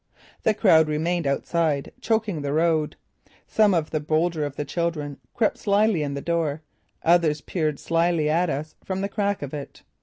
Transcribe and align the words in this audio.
The 0.41 0.55
crowd 0.55 0.87
remained 0.87 1.27
outside, 1.27 1.91
choking 2.01 2.41
the 2.41 2.53
road. 2.53 2.95
Some 3.45 3.75
of 3.75 3.91
the 3.91 3.99
bolder 3.99 4.43
of 4.43 4.55
the 4.55 4.65
children 4.65 5.19
crept 5.35 5.59
slyly 5.59 6.01
in 6.01 6.15
the 6.15 6.21
door, 6.21 6.63
others 7.03 7.41
peered 7.41 7.79
shyly 7.79 8.27
at 8.27 8.49
us 8.49 8.73
from 8.83 9.01
the 9.01 9.09
crack 9.09 9.43
of 9.43 9.53
it. 9.53 9.83